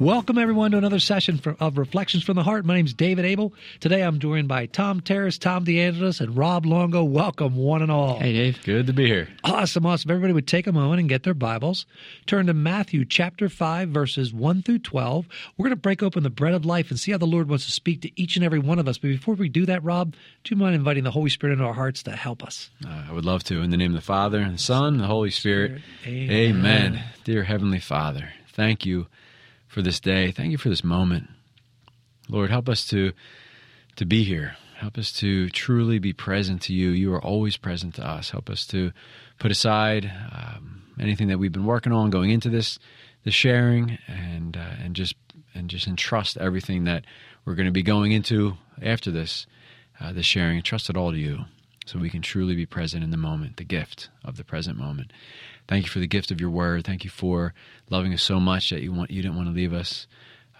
[0.00, 2.64] Welcome, everyone, to another session for, of Reflections from the Heart.
[2.64, 3.52] My name is David Abel.
[3.80, 7.02] Today I'm joined by Tom Terrace, Tom DeAngelis, and Rob Longo.
[7.02, 8.16] Welcome, one and all.
[8.20, 8.62] Hey, Dave.
[8.62, 9.28] Good to be here.
[9.42, 10.08] Awesome, awesome.
[10.08, 11.84] Everybody would take a moment and get their Bibles.
[12.26, 15.26] Turn to Matthew chapter 5, verses 1 through 12.
[15.56, 17.66] We're going to break open the bread of life and see how the Lord wants
[17.66, 18.98] to speak to each and every one of us.
[18.98, 21.74] But before we do that, Rob, do you mind inviting the Holy Spirit into our
[21.74, 22.70] hearts to help us?
[22.86, 23.62] Uh, I would love to.
[23.62, 25.82] In the name of the Father, and the Son, and the Holy Spirit.
[26.06, 26.30] Amen.
[26.30, 27.04] Amen.
[27.24, 29.08] Dear Heavenly Father, thank you
[29.78, 30.32] for this day.
[30.32, 31.30] Thank you for this moment.
[32.28, 33.12] Lord, help us to
[33.94, 34.56] to be here.
[34.76, 36.88] Help us to truly be present to you.
[36.88, 38.30] You are always present to us.
[38.30, 38.90] Help us to
[39.38, 42.80] put aside um, anything that we've been working on going into this
[43.22, 45.14] the sharing and uh, and just
[45.54, 47.04] and just entrust everything that
[47.44, 49.46] we're going to be going into after this
[50.00, 50.56] uh, the sharing.
[50.56, 51.44] Entrust it all to you,
[51.86, 55.12] so we can truly be present in the moment, the gift of the present moment.
[55.68, 56.84] Thank you for the gift of your word.
[56.84, 57.52] Thank you for
[57.90, 60.06] loving us so much that you want you didn't want to leave us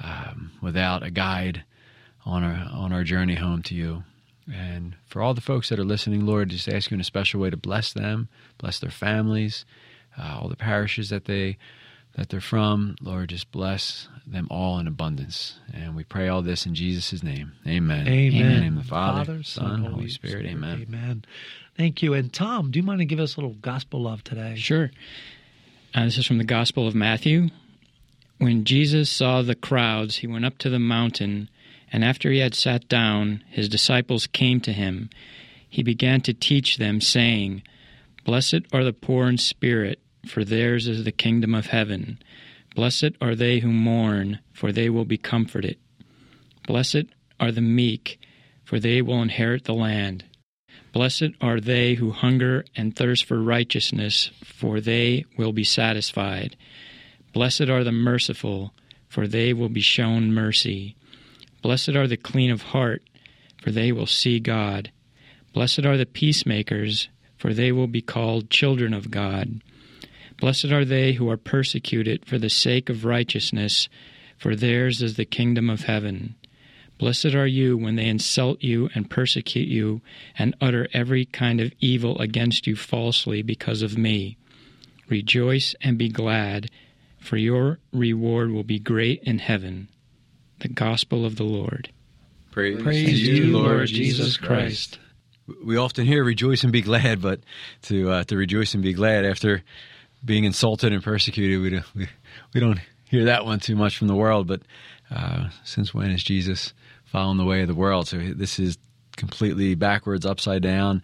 [0.00, 1.64] um, without a guide
[2.24, 4.04] on our on our journey home to you.
[4.52, 7.40] And for all the folks that are listening, Lord, just ask you in a special
[7.40, 9.64] way to bless them, bless their families,
[10.18, 11.58] uh, all the parishes that they
[12.19, 12.97] that they're from.
[13.00, 15.55] Lord, just bless them all in abundance.
[15.72, 17.52] And we pray all this in Jesus' name.
[17.66, 18.08] Amen.
[18.08, 18.41] Amen.
[18.41, 20.44] In the name of the Father, Father, Son, Holy Spirit.
[20.47, 20.86] Amen.
[20.88, 21.25] Amen.
[21.77, 22.14] Thank you.
[22.14, 24.56] And Tom, do you mind to give us a little gospel love today?
[24.56, 24.91] Sure.
[25.94, 27.50] Uh, this is from the Gospel of Matthew.
[28.38, 31.48] When Jesus saw the crowds, he went up to the mountain,
[31.92, 35.09] and after he had sat down, his disciples came to him.
[35.69, 37.62] He began to teach them, saying,
[38.25, 42.19] Blessed are the poor in spirit, for theirs is the kingdom of heaven.
[42.75, 45.77] Blessed are they who mourn, for they will be comforted.
[46.66, 47.06] Blessed
[47.41, 48.21] are the meek,
[48.65, 50.25] for they will inherit the land.
[50.93, 56.56] Blessed are they who hunger and thirst for righteousness, for they will be satisfied.
[57.33, 58.72] Blessed are the merciful,
[59.09, 60.97] for they will be shown mercy.
[61.62, 63.03] Blessed are the clean of heart,
[63.62, 64.91] for they will see God.
[65.53, 69.60] Blessed are the peacemakers, for they will be called children of God.
[70.41, 73.88] Blessed are they who are persecuted for the sake of righteousness,
[74.37, 76.37] for theirs is the kingdom of heaven.
[76.99, 80.00] Blessed are you when they insult you and persecute you
[80.37, 84.37] and utter every kind of evil against you falsely because of me.
[85.09, 86.71] Rejoice and be glad,
[87.19, 89.88] for your reward will be great in heaven.
[90.60, 91.91] The Gospel of the Lord.
[92.50, 94.98] Praise, Praise you, you, Lord Lord Jesus Jesus Christ.
[95.47, 95.59] Christ.
[95.65, 97.41] We often hear "rejoice and be glad," but
[97.82, 99.62] to uh, to rejoice and be glad after
[100.24, 102.08] being insulted and persecuted, we don't, we,
[102.54, 104.46] we don't hear that one too much from the world.
[104.46, 104.62] But
[105.10, 106.72] uh, since when is Jesus
[107.04, 108.08] following the way of the world?
[108.08, 108.78] So this is
[109.16, 111.02] completely backwards, upside down,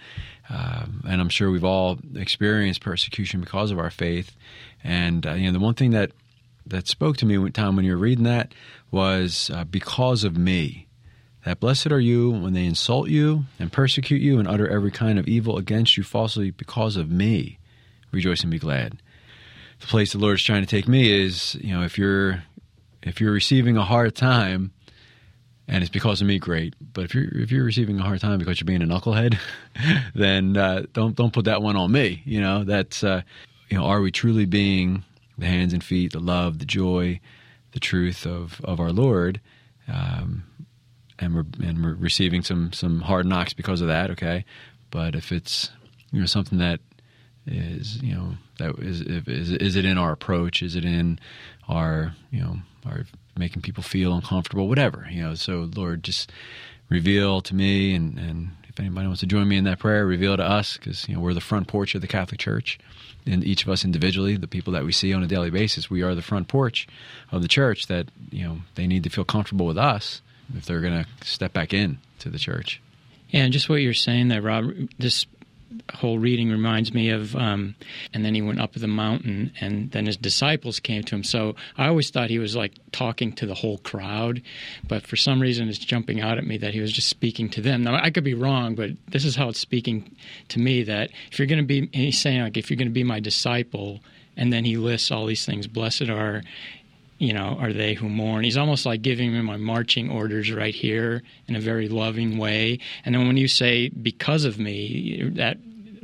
[0.48, 4.36] um, and I'm sure we've all experienced persecution because of our faith.
[4.82, 6.12] And uh, you know, the one thing that
[6.66, 8.54] that spoke to me, Tom, when you were reading that,
[8.90, 10.86] was uh, because of me
[11.44, 15.18] that blessed are you when they insult you and persecute you and utter every kind
[15.18, 17.58] of evil against you falsely because of me.
[18.10, 19.02] Rejoice and be glad.
[19.80, 22.42] The place the Lord is trying to take me is, you know, if you're
[23.02, 24.72] if you're receiving a hard time
[25.66, 26.74] and it's because of me, great.
[26.80, 29.38] But if you're if you're receiving a hard time because you're being a knucklehead,
[30.14, 32.22] then uh, don't don't put that one on me.
[32.24, 33.22] You know, that's uh,
[33.68, 35.04] you know, are we truly being
[35.38, 37.20] the hands and feet, the love, the joy,
[37.72, 39.40] the truth of of our Lord?
[39.88, 40.44] Um,
[41.18, 44.10] and we're and we're receiving some some hard knocks because of that.
[44.10, 44.44] Okay,
[44.90, 45.70] but if it's
[46.10, 46.80] you know something that
[47.46, 50.62] is you know that is is is it in our approach?
[50.62, 51.18] Is it in
[51.68, 52.56] our you know
[52.86, 53.04] our
[53.36, 54.68] making people feel uncomfortable?
[54.68, 55.34] Whatever you know.
[55.34, 56.32] So Lord, just
[56.88, 60.36] reveal to me, and and if anybody wants to join me in that prayer, reveal
[60.36, 62.78] to us because you know we're the front porch of the Catholic Church.
[63.26, 66.02] And each of us individually, the people that we see on a daily basis, we
[66.02, 66.86] are the front porch
[67.32, 67.86] of the church.
[67.86, 70.20] That you know they need to feel comfortable with us
[70.54, 72.82] if they're going to step back in to the church.
[73.30, 75.26] Yeah, and just what you're saying there, Rob, this
[75.92, 77.74] whole reading reminds me of, um,
[78.12, 81.24] and then he went up the mountain, and then his disciples came to him.
[81.24, 84.42] So I always thought he was like talking to the whole crowd,
[84.86, 87.60] but for some reason it's jumping out at me that he was just speaking to
[87.60, 87.82] them.
[87.82, 90.14] Now I could be wrong, but this is how it's speaking
[90.48, 92.94] to me that if you're going to be, he's saying like, if you're going to
[92.94, 94.00] be my disciple,
[94.36, 95.66] and then he lists all these things.
[95.66, 96.42] Blessed are
[97.24, 98.44] you know, are they who mourn.
[98.44, 102.80] He's almost like giving me my marching orders right here in a very loving way.
[103.02, 105.56] And then when you say because of me, that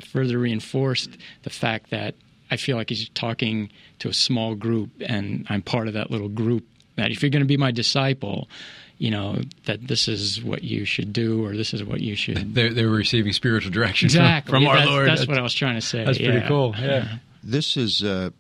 [0.02, 1.10] further reinforced
[1.42, 2.14] the fact that
[2.50, 6.30] I feel like he's talking to a small group and I'm part of that little
[6.30, 6.64] group.
[6.96, 8.48] That if you're going to be my disciple,
[8.96, 12.54] you know that this is what you should do or this is what you should.
[12.54, 14.50] They're, they're receiving spiritual direction exactly.
[14.50, 15.06] from, from our that's, Lord.
[15.06, 16.02] That's, that's, what I was trying to say.
[16.02, 16.30] That's yeah.
[16.30, 16.74] pretty cool.
[16.78, 17.18] Yeah.
[17.42, 18.30] This is uh,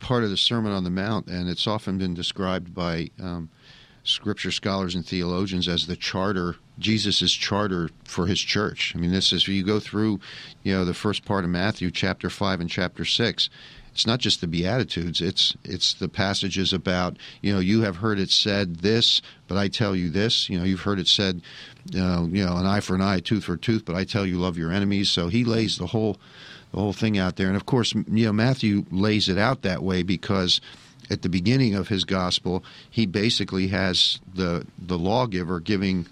[0.00, 3.50] part of the Sermon on the Mount, and it's often been described by um,
[4.02, 8.94] scripture scholars and theologians as the charter, Jesus' charter for his church.
[8.94, 10.20] I mean, this is, you go through,
[10.62, 13.50] you know, the first part of Matthew, chapter 5 and chapter 6,
[13.96, 18.18] it's not just the beatitudes it's it's the passages about you know you have heard
[18.18, 21.40] it said this but i tell you this you know you've heard it said
[21.98, 24.26] uh, you know an eye for an eye a tooth for tooth but i tell
[24.26, 26.18] you love your enemies so he lays the whole
[26.76, 27.48] the whole thing out there.
[27.48, 30.60] And of course, you know, Matthew lays it out that way because
[31.10, 36.06] at the beginning of his gospel, he basically has the the lawgiver giving,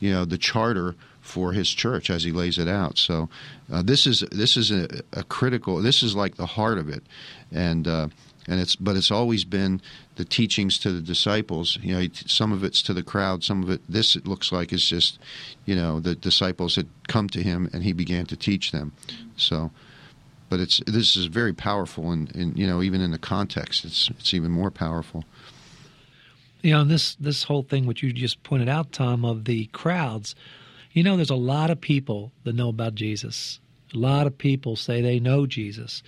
[0.00, 2.98] you know, the charter for his church as he lays it out.
[2.98, 3.28] So
[3.72, 5.76] uh, this is this is a, a, critical.
[5.76, 7.04] This is like the heart of it,
[7.52, 8.08] and uh,
[8.48, 9.80] and it's but it's always been
[10.16, 11.78] the teachings to the disciples.
[11.82, 13.44] You know, some of it's to the crowd.
[13.44, 15.20] Some of it, this it looks like is just,
[15.66, 18.92] you know, the disciples had come to him and he began to teach them.
[19.36, 19.70] So
[20.50, 24.10] but it's this is very powerful, and, and you know even in the context, it's
[24.10, 25.24] it's even more powerful.
[26.60, 30.34] You know, this this whole thing, which you just pointed out, Tom, of the crowds.
[30.92, 33.60] You know, there's a lot of people that know about Jesus.
[33.94, 36.02] A lot of people say they know Jesus,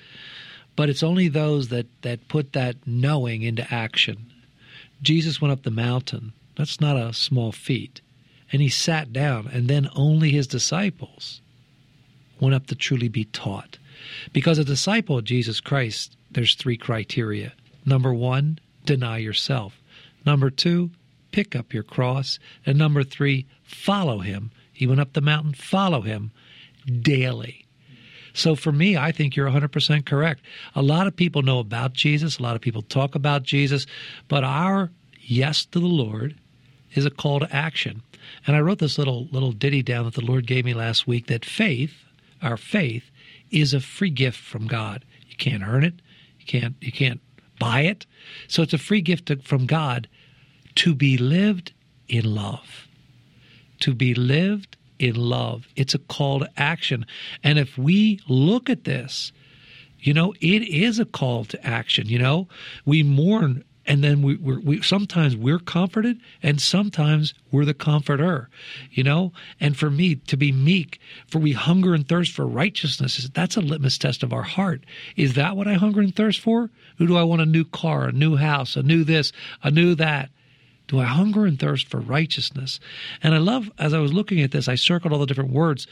[0.75, 4.27] but it's only those that that put that knowing into action.
[5.01, 6.33] Jesus went up the mountain.
[6.57, 8.01] That's not a small feat.
[8.53, 11.41] And he sat down, and then only his disciples
[12.41, 13.79] went up to truly be taught.
[14.33, 17.53] Because a disciple of Jesus Christ, there's three criteria.
[17.85, 19.81] Number one, deny yourself.
[20.25, 20.91] Number two,
[21.31, 22.39] pick up your cross.
[22.65, 24.51] And number three, follow him.
[24.73, 26.31] He went up the mountain, follow him
[27.01, 27.67] daily.
[28.35, 30.43] So for me, I think you're 100% correct.
[30.75, 33.87] A lot of people know about Jesus, a lot of people talk about Jesus,
[34.29, 34.91] but our
[35.21, 36.37] yes to the Lord
[36.95, 38.03] is a call to action.
[38.47, 41.27] And I wrote this little little ditty down that the Lord gave me last week
[41.27, 42.05] that faith,
[42.41, 43.11] our faith
[43.53, 45.05] is a free gift from God.
[45.29, 45.95] You can't earn it.
[46.41, 47.21] You can't you can't
[47.59, 48.07] buy it.
[48.49, 50.09] So it's a free gift to, from God
[50.77, 51.73] to be lived
[52.09, 52.89] in love.
[53.81, 55.67] To be lived in love.
[55.77, 57.07] It's a call to action.
[57.43, 59.33] And if we look at this,
[59.99, 62.09] you know, it is a call to action.
[62.09, 62.49] You know,
[62.85, 68.49] we mourn and then we, we're, we sometimes we're comforted and sometimes we're the comforter
[68.91, 69.33] you know?
[69.61, 73.61] And for me to be meek for we hunger and thirst for righteousness that's a
[73.61, 74.85] litmus test of our heart.
[75.17, 76.71] Is that what i hunger and thirst for?
[76.99, 79.33] Who do i want a new car a new house a new this
[79.63, 80.31] a new that?
[80.89, 82.81] Do i hunger and thirst for righteousness?
[83.23, 85.87] And i love as i was looking at this i circled all the different words.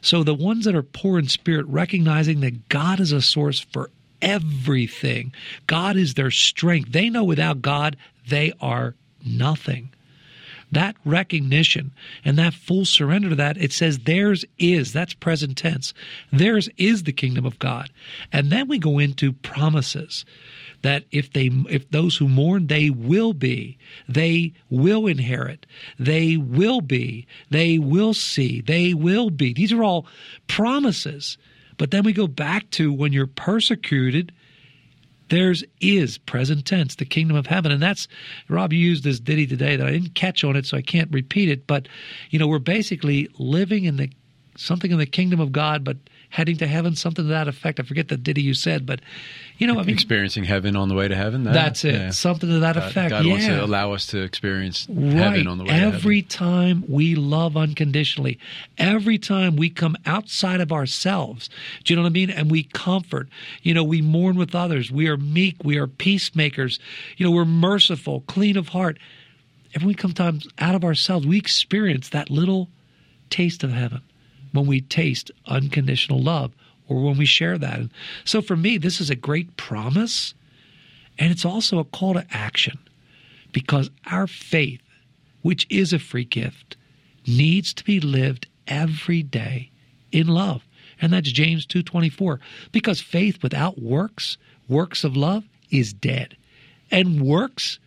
[0.00, 3.90] So the ones that are poor in spirit recognizing that god is a source for
[4.22, 5.34] everything.
[5.66, 6.92] God is their strength.
[6.92, 7.96] They know without God,
[8.28, 8.94] they are
[9.26, 9.90] nothing.
[10.70, 11.92] That recognition
[12.24, 15.92] and that full surrender to that, it says theirs is, that's present tense.
[16.32, 17.90] Theirs is the kingdom of God.
[18.32, 20.24] And then we go into promises
[20.82, 25.64] that if they if those who mourn they will be they will inherit
[25.98, 30.06] they will be they will see they will be these are all
[30.48, 31.38] promises
[31.78, 34.32] but then we go back to when you're persecuted,
[35.28, 37.72] theirs is present tense, the kingdom of heaven.
[37.72, 38.08] And that's,
[38.48, 41.10] Rob, you used this ditty today that I didn't catch on it, so I can't
[41.10, 41.66] repeat it.
[41.66, 41.88] But,
[42.30, 44.10] you know, we're basically living in the
[44.56, 45.96] something in the kingdom of God, but
[46.32, 47.78] heading to heaven, something to that effect.
[47.78, 49.00] I forget the ditty you said, but
[49.58, 51.44] you know, I mean, experiencing heaven on the way to heaven.
[51.44, 51.94] That, that's it.
[51.94, 52.10] Yeah.
[52.10, 53.10] Something to that effect.
[53.10, 53.32] God, God yeah.
[53.32, 55.12] wants to allow us to experience right.
[55.12, 55.70] heaven on the way.
[55.70, 58.38] Every time we love unconditionally,
[58.78, 61.50] every time we come outside of ourselves,
[61.84, 62.30] do you know what I mean?
[62.30, 63.28] And we comfort.
[63.60, 64.90] You know, we mourn with others.
[64.90, 65.56] We are meek.
[65.62, 66.80] We are peacemakers.
[67.18, 68.98] You know, we're merciful, clean of heart.
[69.74, 72.70] Every we come times out of ourselves, we experience that little
[73.28, 74.00] taste of heaven
[74.52, 76.52] when we taste unconditional love
[76.88, 77.78] or when we share that.
[77.78, 77.90] And
[78.24, 80.34] so for me, this is a great promise,
[81.18, 82.78] and it's also a call to action
[83.52, 84.80] because our faith,
[85.42, 86.76] which is a free gift,
[87.26, 89.70] needs to be lived every day
[90.10, 90.64] in love.
[91.00, 92.38] And that's James 2:24.
[92.70, 96.36] Because faith without works, works of love is dead.
[96.90, 97.78] And works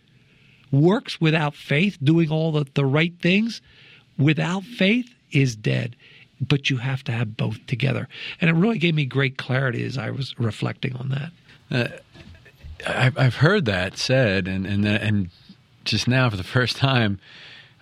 [0.70, 3.62] works without faith, doing all the, the right things
[4.18, 5.96] without faith is dead.
[6.40, 8.08] But you have to have both together.
[8.40, 11.32] And it really gave me great clarity as I was reflecting on that.
[11.70, 11.96] Uh,
[12.86, 15.30] I've, I've heard that said, and and and
[15.84, 17.18] just now for the first time,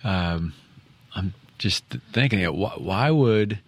[0.03, 0.53] um,
[1.15, 1.83] I'm just
[2.13, 3.59] thinking, why, why would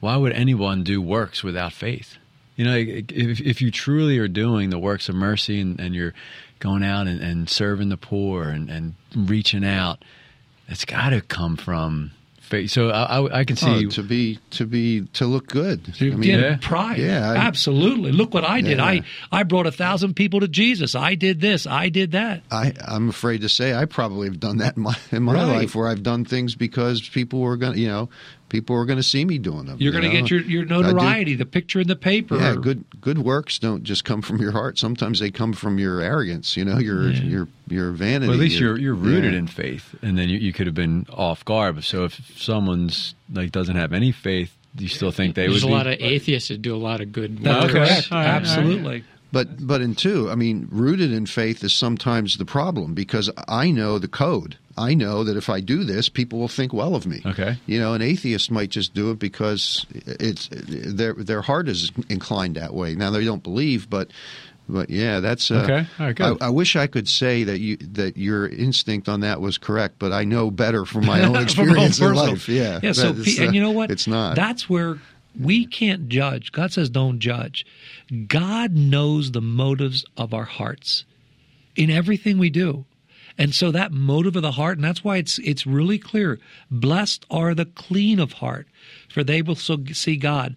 [0.00, 2.16] why would anyone do works without faith?
[2.56, 6.14] You know, if, if you truly are doing the works of mercy and, and you're
[6.60, 10.04] going out and, and serving the poor and, and reaching out,
[10.68, 12.12] it's got to come from
[12.66, 15.94] so I, I can see oh, to be to be to look good.
[15.94, 16.98] To I mean, yeah, pride.
[16.98, 18.12] Yeah, I, absolutely.
[18.12, 18.78] Look what I did.
[18.78, 18.84] Yeah.
[18.84, 20.94] I I brought a thousand people to Jesus.
[20.94, 21.66] I did this.
[21.66, 22.42] I did that.
[22.50, 25.60] I I'm afraid to say I probably have done that in my in my right.
[25.60, 28.08] life where I've done things because people were going to you know
[28.54, 29.78] people are going to see me doing them.
[29.80, 32.36] You're going to get your, your notoriety, the picture in the paper.
[32.36, 34.78] Yeah, good good works don't just come from your heart.
[34.78, 36.56] Sometimes they come from your arrogance.
[36.56, 37.22] You know, your yeah.
[37.22, 38.28] your your vanity.
[38.28, 39.40] Well, at least you're you're rooted yeah.
[39.40, 41.82] in faith, and then you, you could have been off guard.
[41.82, 45.72] So if someone's like doesn't have any faith, you still think they There's would?
[45.72, 47.38] There's a lot of atheists that do a lot of good.
[47.38, 48.12] That's correct.
[48.12, 49.04] Absolutely.
[49.34, 53.70] But but in two, I mean, rooted in faith is sometimes the problem because I
[53.70, 54.56] know the code.
[54.78, 57.20] I know that if I do this, people will think well of me.
[57.26, 57.56] Okay.
[57.66, 62.54] You know, an atheist might just do it because it's their their heart is inclined
[62.54, 62.94] that way.
[62.94, 64.12] Now they don't believe, but
[64.68, 65.86] but yeah, that's uh, okay.
[65.98, 66.38] All right, good.
[66.40, 69.96] I, I, wish I could say that you that your instinct on that was correct,
[69.98, 72.48] but I know better from my own experience in life.
[72.48, 72.92] Yeah, yeah.
[72.92, 73.90] So, uh, and you know what?
[73.90, 74.36] It's not.
[74.36, 74.98] That's where
[75.38, 76.52] we can't judge.
[76.52, 77.66] God says, don't judge.
[78.28, 81.04] God knows the motives of our hearts
[81.76, 82.84] in everything we do.
[83.36, 86.38] And so that motive of the heart, and that's why it's it's really clear.
[86.70, 88.68] Blessed are the clean of heart,
[89.08, 90.54] for they will so see God.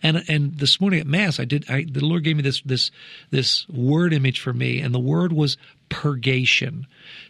[0.00, 1.68] And and this morning at mass, I did.
[1.68, 2.92] I, the Lord gave me this this
[3.30, 5.56] this word image for me, and the word was
[5.88, 6.86] purgation,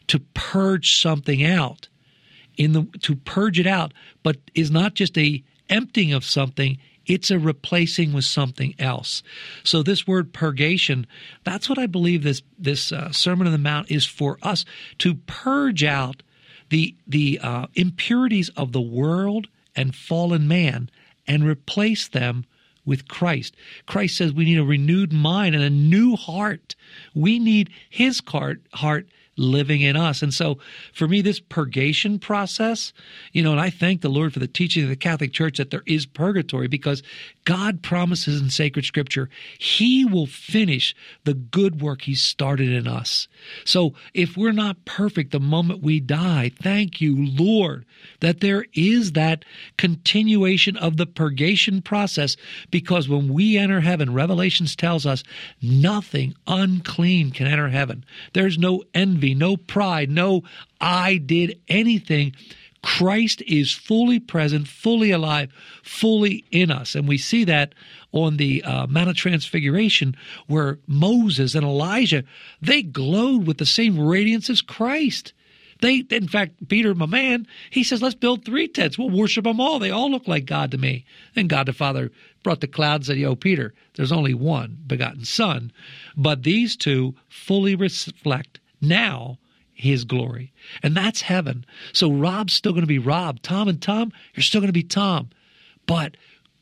[0.09, 1.89] to purge something out,
[2.59, 6.77] in the to purge it out, but is not just a emptying of something
[7.11, 9.25] it's a replacing with something else.
[9.65, 11.09] So this word purgation,
[11.43, 14.65] that's what I believe this this uh, Sermon on the Mount is for us
[14.99, 16.23] to purge out
[16.69, 20.89] the the uh, impurities of the world and fallen man
[21.27, 22.45] and replace them
[22.85, 23.57] with Christ.
[23.87, 26.77] Christ says we need a renewed mind and a new heart.
[27.13, 29.09] We need his heart heart
[29.41, 30.23] living in us.
[30.23, 30.59] And so
[30.93, 32.93] for me, this purgation process,
[33.33, 35.71] you know, and I thank the Lord for the teaching of the Catholic Church that
[35.71, 37.03] there is purgatory because
[37.45, 39.29] God promises in sacred scripture,
[39.59, 40.95] He will finish
[41.25, 43.29] the good work He started in us.
[43.65, 47.87] So if we're not perfect the moment we die, thank you, Lord,
[48.21, 49.45] that there is that
[49.79, 52.37] continuation of the purgation process
[52.71, 55.23] because when we enter heaven, Revelations tells us
[55.63, 58.05] nothing unclean can enter heaven.
[58.35, 60.43] There's no envy, no pride, no
[60.81, 62.35] I did anything.
[62.83, 66.95] Christ is fully present, fully alive, fully in us.
[66.95, 67.75] And we see that
[68.13, 72.25] on the uh, Mount of Transfiguration where Moses and Elijah,
[72.63, 75.35] they glowed with the same radiance as Christ.
[75.81, 78.99] They, in fact, Peter, my man, he says, let's build three tents.
[78.99, 79.79] We'll worship them all.
[79.79, 81.05] They all look like God to me.
[81.35, 82.11] Then God the Father
[82.43, 85.73] brought the cloud and said, Yo, Peter, there's only one begotten Son.
[86.17, 89.39] But these two fully reflect now
[89.73, 90.53] his glory.
[90.83, 91.65] And that's heaven.
[91.93, 93.41] So Rob's still going to be Rob.
[93.43, 95.31] Tom and Tom, you're still going to be Tom.
[95.87, 96.17] But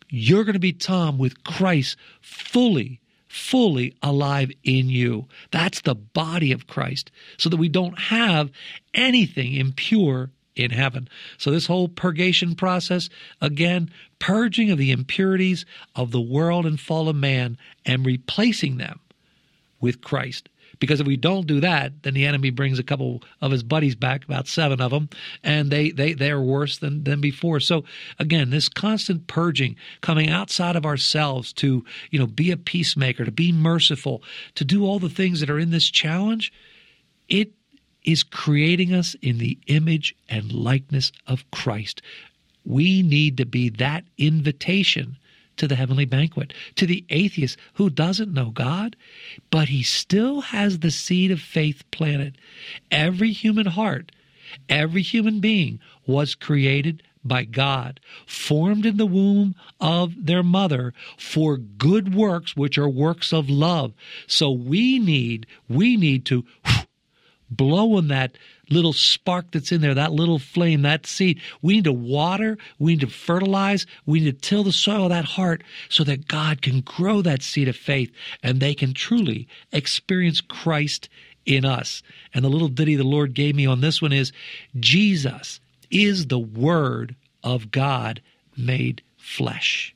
[0.08, 5.26] you're going to be Tom with Christ fully fully alive in you.
[5.50, 8.50] That's the body of Christ, so that we don't have
[8.94, 11.08] anything impure in heaven.
[11.36, 13.08] So, this whole purgation process,
[13.40, 18.98] again, purging of the impurities of the world and fallen man and replacing them
[19.80, 20.48] with Christ.
[20.78, 23.94] Because if we don't do that, then the enemy brings a couple of his buddies
[23.94, 25.08] back, about seven of them,
[25.42, 27.60] and they they they're worse than than before.
[27.60, 27.84] So
[28.18, 33.32] again, this constant purging, coming outside of ourselves to you know be a peacemaker, to
[33.32, 34.22] be merciful,
[34.54, 36.52] to do all the things that are in this challenge,
[37.28, 37.52] it
[38.04, 42.00] is creating us in the image and likeness of Christ.
[42.64, 45.16] We need to be that invitation
[45.58, 46.52] to the heavenly banquet.
[46.76, 48.96] To the atheist who doesn't know God,
[49.50, 52.38] but he still has the seed of faith planted.
[52.90, 54.12] Every human heart,
[54.68, 61.56] every human being was created by God, formed in the womb of their mother for
[61.56, 63.92] good works, which are works of love.
[64.26, 66.44] So we need, we need to
[67.50, 68.32] blow on that
[68.70, 71.40] little spark that's in there, that little flame, that seed.
[71.62, 75.10] We need to water, we need to fertilize, we need to till the soil of
[75.10, 79.48] that heart so that God can grow that seed of faith and they can truly
[79.72, 81.08] experience Christ
[81.46, 82.02] in us.
[82.34, 84.32] And the little ditty the Lord gave me on this one is
[84.78, 85.60] Jesus
[85.90, 88.20] is the Word of God
[88.56, 89.94] made flesh.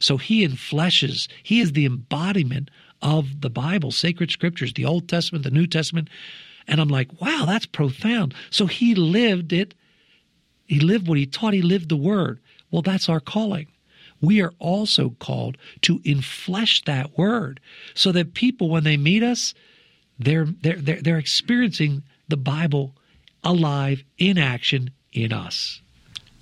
[0.00, 2.70] So he enfleshes, he is the embodiment
[3.02, 6.08] of the Bible, sacred scriptures, the Old Testament, the New Testament.
[6.68, 8.34] And I'm like, wow, that's profound.
[8.50, 9.74] So he lived it.
[10.66, 11.54] He lived what he taught.
[11.54, 12.38] He lived the word.
[12.70, 13.68] Well, that's our calling.
[14.20, 17.60] We are also called to enflesh that word
[17.94, 19.54] so that people, when they meet us,
[20.18, 22.94] they're, they're, they're, they're experiencing the Bible
[23.42, 25.80] alive in action in us.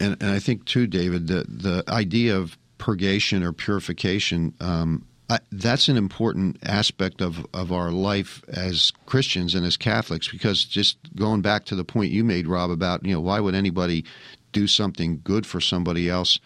[0.01, 5.41] And, and I think, too, David, the, the idea of purgation or purification um, I,
[5.51, 10.99] that's an important aspect of, of our life as Christians and as Catholics because just
[11.17, 14.05] going back to the point you made, Rob, about you know why would anybody
[14.53, 16.39] do something good for somebody else,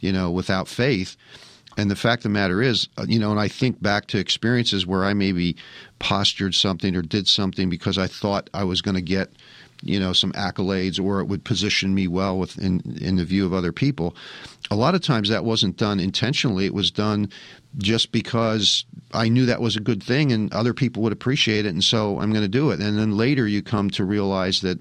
[0.00, 1.16] you know, without faith?
[1.78, 4.18] And the fact of the matter is, uh, you know, and I think back to
[4.18, 5.56] experiences where I maybe
[5.98, 9.30] postured something or did something because I thought I was going to get
[9.82, 13.54] you know some accolades or it would position me well within in the view of
[13.54, 14.14] other people
[14.70, 17.28] a lot of times that wasn't done intentionally it was done
[17.78, 21.70] just because I knew that was a good thing and other people would appreciate it
[21.70, 24.80] and so I'm going to do it and then later you come to realize that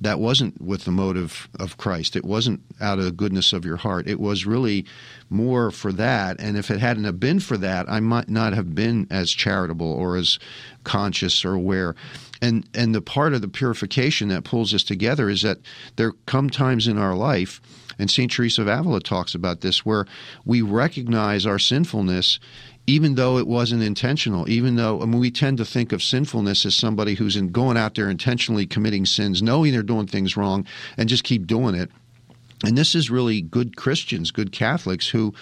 [0.00, 2.16] that wasn't with the motive of Christ.
[2.16, 4.08] It wasn't out of the goodness of your heart.
[4.08, 4.84] It was really
[5.30, 6.40] more for that.
[6.40, 9.90] And if it hadn't have been for that, I might not have been as charitable
[9.90, 10.38] or as
[10.84, 11.94] conscious or aware.
[12.40, 15.58] And and the part of the purification that pulls us together is that
[15.96, 17.60] there come times in our life,
[17.98, 18.30] and St.
[18.30, 20.06] Teresa of Avila talks about this, where
[20.44, 22.38] we recognize our sinfulness
[22.86, 26.64] even though it wasn't intentional, even though I mean, we tend to think of sinfulness
[26.64, 30.64] as somebody who's in going out there intentionally committing sins, knowing they're doing things wrong,
[30.96, 31.90] and just keep doing it.
[32.64, 35.34] And this is really good Christians, good Catholics who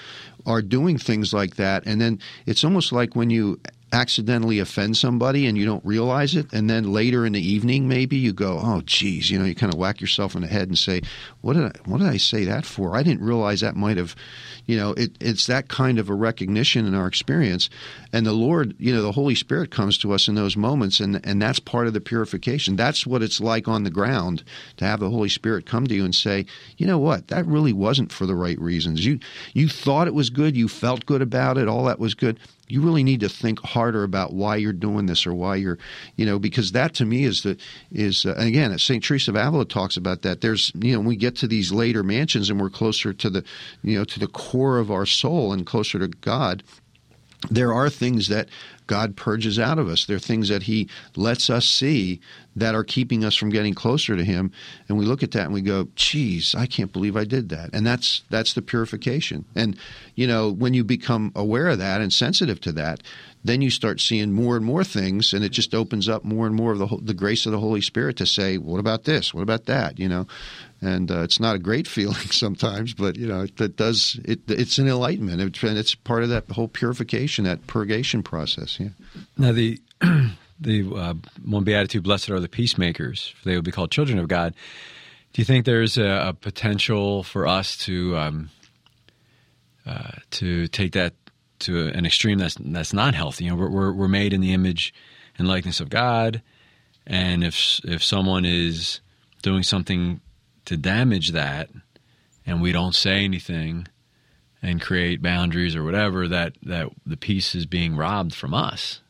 [0.47, 1.87] are doing things like that.
[1.87, 3.61] And then it's almost like when you
[3.93, 8.17] accidentally offend somebody and you don't realize it and then later in the evening maybe
[8.17, 10.77] you go oh geez you know you kind of whack yourself in the head and
[10.77, 11.01] say
[11.45, 12.97] what did I what did I say that for?
[12.97, 14.17] I didn't realize that might have
[14.65, 17.69] you know it, it's that kind of a recognition in our experience.
[18.15, 21.21] And the Lord you know the Holy Spirit comes to us in those moments and
[21.25, 22.77] and that's part of the purification.
[22.77, 24.43] That's what it's like on the ground
[24.79, 26.47] to have the Holy Spirit come to you and say
[26.79, 27.29] you know what?
[27.29, 29.05] That really wasn't for the right reasons.
[29.05, 29.19] You
[29.53, 30.57] you thought it was good.
[30.57, 31.69] You felt good about it.
[31.69, 32.41] All that was good
[32.75, 35.79] you really need to think harder about why you're doing this or why you're
[36.17, 37.57] you know because that to me is the
[37.93, 40.41] is uh, again st teresa of avila talks about that.
[40.41, 43.45] There's you know when we get to these later mansions and we're closer to the
[43.83, 46.65] you know to the core of our soul and closer to god
[47.51, 48.49] there are things that
[48.87, 50.05] God purges out of us.
[50.05, 52.21] There are things that He lets us see
[52.57, 54.53] that are keeping us from getting closer to Him,
[54.89, 57.71] and we look at that and we go, "Geez, I can't believe I did that."
[57.73, 59.47] And that's that's the purification.
[59.55, 59.77] And
[60.15, 63.03] you know, when you become aware of that and sensitive to that,
[63.43, 66.55] then you start seeing more and more things, and it just opens up more and
[66.55, 69.33] more of the the grace of the Holy Spirit to say, "What about this?
[69.33, 70.27] What about that?" You know,
[70.85, 74.21] and uh, it's not a great feeling sometimes, but you know it, does.
[74.25, 78.79] It, it's an enlightenment, it, and it's part of that whole purification, that purgation process.
[78.79, 78.91] Yeah.
[79.39, 79.81] Now the
[80.61, 84.29] the uh, one beatitude, blessed are the peacemakers, for they will be called children of
[84.29, 84.55] God.
[85.33, 88.51] Do you think there's a, a potential for us to um,
[89.87, 91.15] uh, to take that
[91.61, 93.45] to an extreme that's that's not healthy?
[93.45, 94.95] You know, we're we're made in the image
[95.39, 96.43] and likeness of God,
[97.07, 99.01] and if if someone is
[99.43, 100.21] doing something
[100.67, 101.71] to damage that
[102.47, 103.87] and we don't say anything
[104.63, 109.01] and create boundaries or whatever that that the peace is being robbed from us.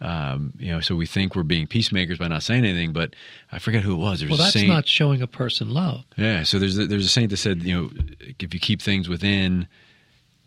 [0.00, 3.14] Um, you know so we think we're being peacemakers by not saying anything but
[3.52, 4.20] i forget who it was.
[4.20, 6.04] There's well that's saint, not showing a person love.
[6.16, 7.90] Yeah so there's a, there's a saint that said you know
[8.38, 9.66] if you keep things within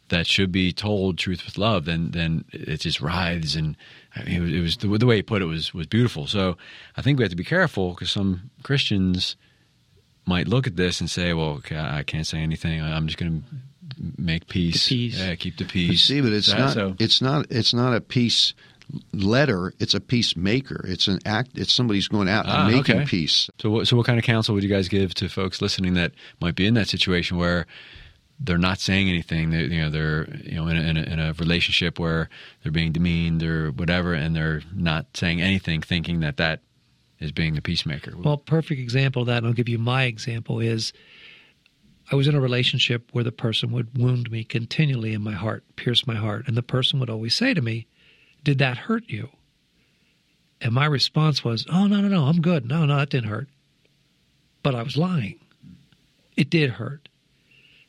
[0.09, 3.75] that should be told truth with love then then it just writhes and
[4.15, 6.27] I mean, it was, it was the, the way he put it was was beautiful.
[6.27, 6.57] So
[6.95, 9.37] i think we have to be careful because some christians
[10.27, 12.81] might look at this and say, "Well, okay, I can't say anything.
[12.81, 14.87] I'm just going to make peace.
[14.87, 15.17] peace.
[15.17, 16.73] Yeah, keep the peace." But see, but it's not.
[16.73, 16.95] So.
[16.99, 17.47] It's not.
[17.49, 18.53] It's not a peace
[19.13, 19.73] letter.
[19.79, 20.85] It's a peacemaker.
[20.87, 21.51] It's an act.
[21.55, 23.05] It's somebody's going out ah, and making okay.
[23.05, 23.49] peace.
[23.59, 26.11] So, what, so what kind of counsel would you guys give to folks listening that
[26.41, 27.65] might be in that situation where?
[28.39, 29.49] They're not saying anything.
[29.49, 32.29] They, you know, they're you know in a, in, a, in a relationship where
[32.61, 36.59] they're being demeaned or whatever, and they're not saying anything, thinking that that
[37.19, 38.13] as being the peacemaker.
[38.17, 40.93] Well, perfect example of that, and I'll give you my example is
[42.11, 45.63] I was in a relationship where the person would wound me continually in my heart,
[45.75, 47.87] pierce my heart, and the person would always say to me,
[48.43, 49.29] "Did that hurt you?"
[50.61, 52.65] And my response was, "Oh no, no, no, I'm good.
[52.65, 53.49] No, no, that didn't hurt."
[54.67, 55.39] but I was lying.
[56.35, 57.07] It did hurt.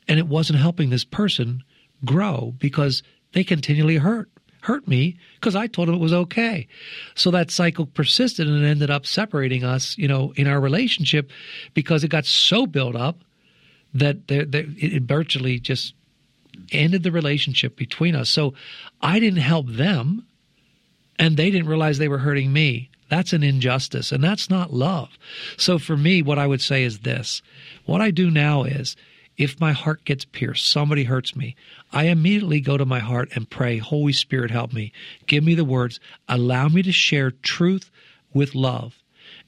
[0.07, 1.61] And it wasn't helping this person
[2.05, 4.29] grow because they continually hurt
[4.61, 6.67] hurt me because I told him it was okay.
[7.15, 11.31] So that cycle persisted and it ended up separating us, you know, in our relationship
[11.73, 13.19] because it got so built up
[13.93, 15.93] that it virtually just
[16.71, 18.29] ended the relationship between us.
[18.29, 18.53] So
[19.01, 20.27] I didn't help them
[21.17, 22.89] and they didn't realize they were hurting me.
[23.09, 25.09] That's an injustice and that's not love.
[25.57, 27.41] So for me, what I would say is this
[27.85, 28.95] what I do now is
[29.39, 31.55] if my heart gets pierced, somebody hurts me,
[31.93, 34.91] I immediately go to my heart and pray, Holy Spirit, help me.
[35.27, 36.01] Give me the words.
[36.27, 37.89] Allow me to share truth
[38.33, 38.99] with love.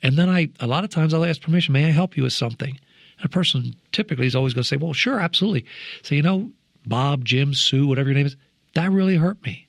[0.02, 2.32] And then I, a lot of times I'll ask permission, may I help you with
[2.32, 2.80] something?
[3.18, 5.66] And a person typically is always going to say, well, sure, absolutely.
[6.04, 6.52] So, you know,
[6.86, 8.38] Bob, Jim, Sue, whatever your name is,
[8.76, 9.68] that really hurt me.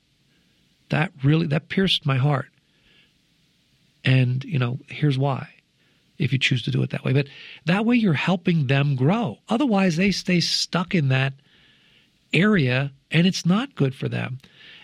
[0.87, 2.47] That really, that pierced my heart.
[4.05, 5.49] And, you know, here's why
[6.23, 7.13] if you choose to do it that way.
[7.13, 7.27] But
[7.65, 9.39] that way you're helping them grow.
[9.49, 11.33] Otherwise, they stay stuck in that
[12.33, 14.39] area and it's not good for them.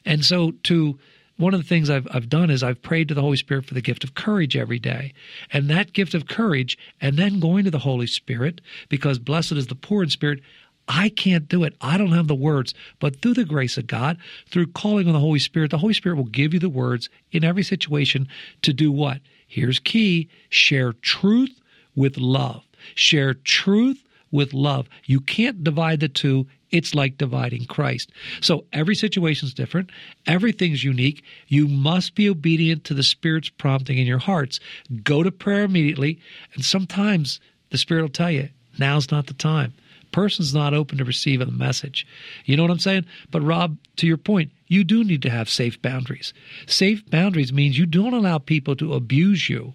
[0.05, 0.99] And so, to
[1.37, 3.73] one of the things I've, I've done is I've prayed to the Holy Spirit for
[3.73, 5.13] the gift of courage every day.
[5.53, 9.67] And that gift of courage, and then going to the Holy Spirit, because blessed is
[9.67, 10.41] the poor in spirit,
[10.89, 11.75] I can't do it.
[11.79, 12.73] I don't have the words.
[12.99, 16.15] But through the grace of God, through calling on the Holy Spirit, the Holy Spirit
[16.15, 18.27] will give you the words in every situation
[18.63, 19.21] to do what?
[19.49, 21.59] Here's key share truth
[21.95, 22.63] with love.
[22.95, 24.87] Share truth with love.
[25.05, 26.47] You can't divide the two.
[26.69, 28.11] It's like dividing Christ.
[28.41, 29.89] So every situation is different.
[30.27, 31.23] Everything's unique.
[31.47, 34.59] You must be obedient to the Spirit's prompting in your hearts.
[35.03, 36.19] Go to prayer immediately.
[36.53, 37.39] And sometimes
[37.71, 39.73] the Spirit will tell you, now's not the time
[40.11, 42.05] person's not open to receiving the message.
[42.45, 43.05] You know what I'm saying?
[43.31, 46.33] But Rob, to your point, you do need to have safe boundaries.
[46.67, 49.73] Safe boundaries means you don't allow people to abuse you.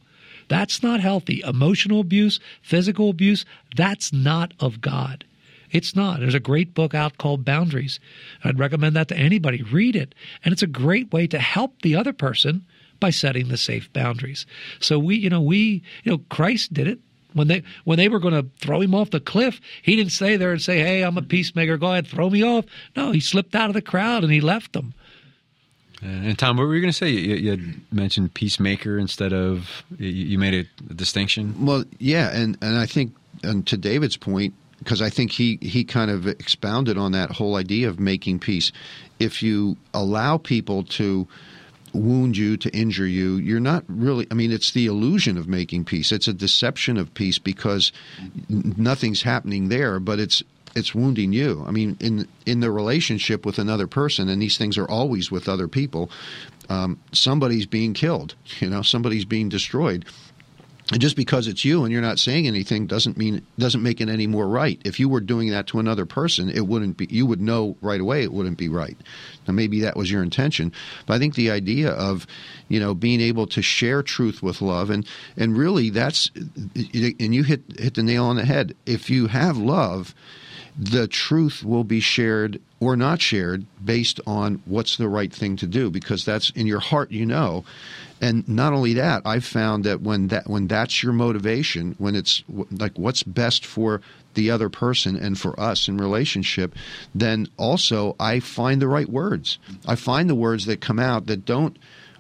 [0.49, 1.43] That's not healthy.
[1.45, 3.45] Emotional abuse, physical abuse,
[3.77, 5.25] that's not of God.
[5.71, 6.21] It's not.
[6.21, 7.99] There's a great book out called Boundaries.
[8.45, 9.63] I'd recommend that to anybody.
[9.63, 10.15] Read it.
[10.45, 12.65] And it's a great way to help the other person
[13.01, 14.47] by setting the safe boundaries.
[14.79, 17.01] So we, you know, we, you know, Christ did it.
[17.35, 20.37] When they when they were going to throw him off the cliff, he didn't stay
[20.37, 21.77] there and say, "Hey, I'm a peacemaker.
[21.77, 22.65] Go ahead, throw me off."
[22.97, 24.95] No, he slipped out of the crowd and he left them.
[26.03, 27.09] Uh, and Tom, what were you going to say?
[27.09, 31.67] You, you, had mentioned peacemaker instead of you, made a, a distinction.
[31.67, 35.85] Well, yeah, and and I think and to David's point, because I think he he
[35.85, 38.71] kind of expounded on that whole idea of making peace.
[39.19, 41.27] If you allow people to
[41.95, 43.37] wound you, to injure you.
[43.37, 46.13] You're not really, I mean, it's the illusion of making peace.
[46.13, 47.93] It's a deception of peace because
[48.49, 50.43] nothing's happening there, but it's
[50.75, 51.65] it's wounding you.
[51.67, 55.49] I mean, in in the relationship with another person, and these things are always with
[55.49, 56.11] other people.
[56.69, 58.35] Um, somebody's being killed.
[58.61, 60.05] You know, somebody's being destroyed.
[60.95, 64.09] And just because it's you and you're not saying anything doesn't mean doesn't make it
[64.09, 64.81] any more right.
[64.85, 67.09] If you were doing that to another person, it wouldn't be.
[67.11, 68.97] You would know right away it wouldn't be right.
[69.49, 70.71] Now maybe that was your intention,
[71.07, 72.29] but I think the idea of
[72.69, 75.05] you know being able to share truth with love and
[75.37, 78.77] and really that's and you hit hit the nail on the head.
[78.87, 80.15] If you have love,
[80.77, 85.67] the truth will be shared or not shared based on what's the right thing to
[85.67, 87.65] do because that's in your heart you know.
[88.21, 92.43] And not only that i've found that when that when that's your motivation when it's
[92.71, 94.01] like what's best for
[94.35, 96.75] the other person and for us in relationship
[97.15, 99.59] then also i find the right words.
[99.87, 101.77] I find the words that come out that don't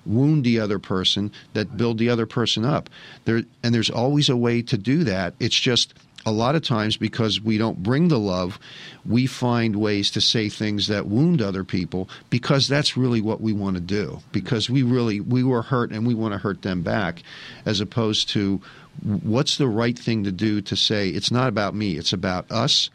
[0.06, 2.90] wound the other person that build the other person up.
[3.24, 5.34] There and there's always a way to do that.
[5.40, 5.94] It's just
[6.26, 8.58] a lot of times because we don't bring the love,
[9.04, 13.52] we find ways to say things that wound other people because that's really what we
[13.52, 14.20] want to do.
[14.32, 17.22] Because we really we were hurt and we want to hurt them back,
[17.66, 18.60] as opposed to
[19.02, 22.90] what's the right thing to do to say it's not about me, it's about us,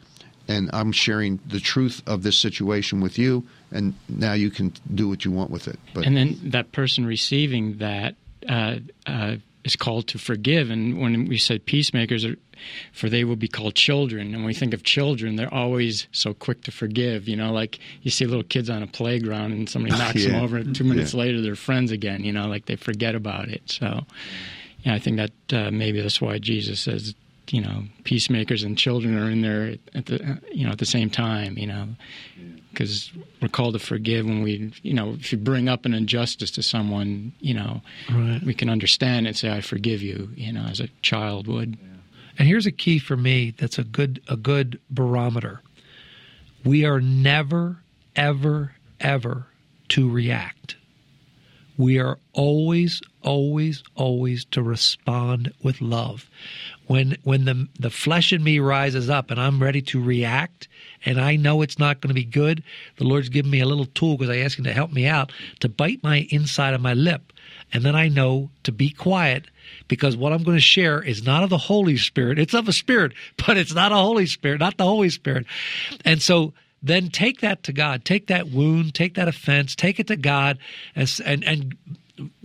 [0.47, 5.07] and I'm sharing the truth of this situation with you, and now you can do
[5.07, 5.79] what you want with it.
[5.93, 8.15] But and then that person receiving that.
[8.47, 10.69] Uh, uh, is called to forgive.
[10.69, 12.35] And when we say peacemakers, are,
[12.93, 14.27] for they will be called children.
[14.27, 17.27] And when we think of children, they're always so quick to forgive.
[17.27, 20.31] You know, like you see little kids on a playground and somebody knocks yeah.
[20.31, 20.63] them over.
[20.63, 21.19] Two minutes yeah.
[21.19, 22.23] later, they're friends again.
[22.23, 23.63] You know, like they forget about it.
[23.69, 24.05] So,
[24.83, 27.13] yeah, I think that uh, maybe that's why Jesus says,
[27.51, 31.09] you know, peacemakers and children are in there at the you know at the same
[31.09, 31.57] time.
[31.57, 31.87] You know,
[32.71, 36.51] because we're called to forgive when we, you know, if you bring up an injustice
[36.51, 37.81] to someone, you know,
[38.11, 38.41] right.
[38.43, 41.77] we can understand and say, "I forgive you," you know, as a child would.
[42.37, 45.61] And here's a key for me that's a good a good barometer.
[46.63, 47.83] We are never
[48.15, 49.47] ever ever
[49.89, 50.75] to react.
[51.79, 56.29] We are always, always, always to respond with love.
[56.87, 60.67] When when the the flesh in me rises up and I'm ready to react
[61.05, 62.63] and I know it's not going to be good,
[62.97, 65.31] the Lord's given me a little tool because I ask him to help me out
[65.61, 67.31] to bite my inside of my lip.
[67.71, 69.45] And then I know to be quiet
[69.87, 72.39] because what I'm going to share is not of the Holy Spirit.
[72.39, 73.13] It's of a spirit,
[73.47, 75.45] but it's not a Holy Spirit, not the Holy Spirit.
[76.03, 78.05] And so then take that to God.
[78.05, 80.57] Take that wound, take that offense, take it to God,
[80.95, 81.77] and and, and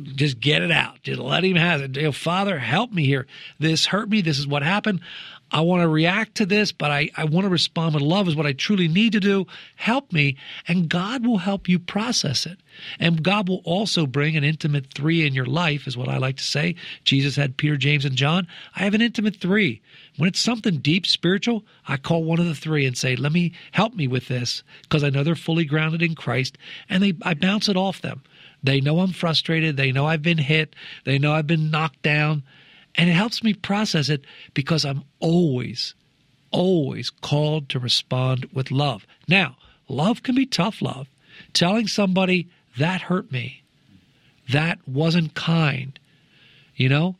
[0.02, 1.02] just get it out.
[1.02, 2.14] Just let Him have it.
[2.14, 3.26] Father, help me here.
[3.58, 4.20] This hurt me.
[4.20, 5.00] This is what happened.
[5.50, 8.34] I want to react to this, but I, I want to respond with love, is
[8.34, 9.46] what I truly need to do.
[9.76, 10.36] Help me.
[10.66, 12.58] And God will help you process it.
[12.98, 16.36] And God will also bring an intimate three in your life, is what I like
[16.38, 16.74] to say.
[17.04, 18.48] Jesus had Peter, James, and John.
[18.74, 19.80] I have an intimate three.
[20.16, 23.52] When it's something deep spiritual, I call one of the three and say, Let me
[23.72, 27.34] help me with this, because I know they're fully grounded in Christ, and they I
[27.34, 28.22] bounce it off them.
[28.62, 29.76] They know I'm frustrated.
[29.76, 30.74] They know I've been hit.
[31.04, 32.42] They know I've been knocked down.
[32.96, 35.94] And it helps me process it because I'm always,
[36.50, 39.06] always called to respond with love.
[39.28, 39.56] Now,
[39.88, 41.08] love can be tough love.
[41.52, 43.62] Telling somebody that hurt me,
[44.50, 45.98] that wasn't kind,
[46.76, 47.16] you know,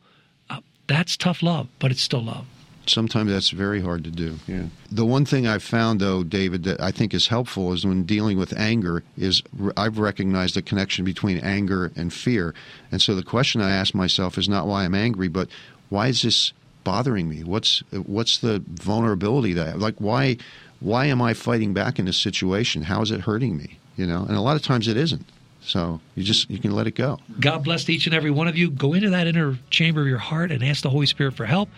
[0.49, 2.45] uh, that's tough love, but it's still love.
[2.87, 4.37] Sometimes that's very hard to do.
[4.47, 4.65] Yeah.
[4.91, 8.37] The one thing I've found, though, David, that I think is helpful is when dealing
[8.37, 9.41] with anger, is
[9.75, 12.53] I've recognized the connection between anger and fear.
[12.91, 15.49] And so the question I ask myself is not why I'm angry, but
[15.89, 17.43] why is this bothering me?
[17.43, 20.37] What's what's the vulnerability that like why
[20.79, 22.83] why am I fighting back in this situation?
[22.83, 23.79] How is it hurting me?
[23.97, 25.25] You know, and a lot of times it isn't.
[25.65, 27.19] So you just you can let it go.
[27.39, 28.69] God bless each and every one of you.
[28.69, 31.69] Go into that inner chamber of your heart and ask the Holy Spirit for help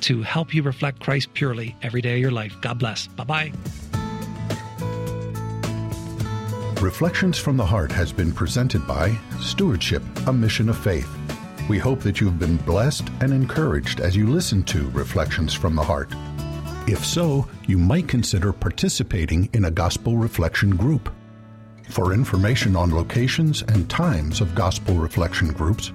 [0.00, 2.54] to help you reflect Christ purely every day of your life.
[2.60, 3.06] God bless.
[3.06, 3.52] Bye bye.
[6.80, 11.08] Reflections from the Heart has been presented by Stewardship, a Mission of Faith.
[11.70, 15.82] We hope that you've been blessed and encouraged as you listen to Reflections from the
[15.82, 16.10] Heart.
[16.86, 21.10] If so, you might consider participating in a gospel reflection group.
[21.88, 25.92] For information on locations and times of gospel reflection groups,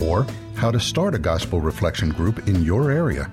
[0.00, 3.30] or how to start a gospel reflection group in your area,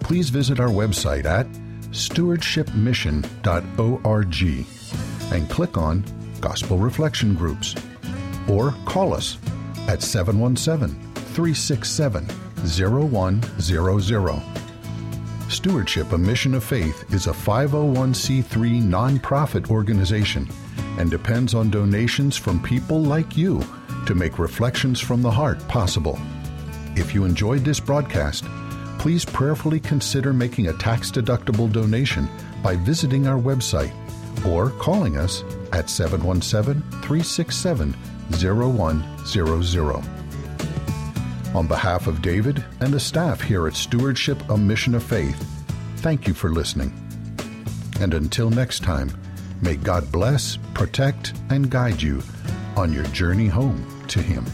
[0.00, 1.46] please visit our website at
[1.90, 4.66] stewardshipmission.org
[5.32, 6.04] and click on
[6.40, 7.74] Gospel Reflection Groups,
[8.48, 9.38] or call us
[9.88, 10.94] at 717
[11.34, 12.28] 367
[12.64, 14.42] 0100.
[15.48, 20.48] Stewardship, a Mission of Faith, is a 501c3 nonprofit organization
[20.98, 23.62] and depends on donations from people like you
[24.06, 26.18] to make Reflections from the Heart possible.
[26.94, 28.44] If you enjoyed this broadcast,
[28.98, 32.28] please prayerfully consider making a tax deductible donation
[32.62, 33.92] by visiting our website
[34.46, 37.94] or calling us at 717 367
[38.30, 40.16] 0100.
[41.54, 45.42] On behalf of David and the staff here at Stewardship, a Mission of Faith,
[45.98, 46.92] thank you for listening.
[48.00, 49.10] And until next time,
[49.62, 52.22] may God bless, protect, and guide you
[52.76, 54.44] on your journey home to Him.